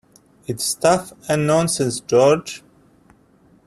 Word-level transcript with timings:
It's 0.47 0.63
stuff 0.63 1.13
and 1.29 1.45
nonsense, 1.45 1.99
George. 1.99 2.63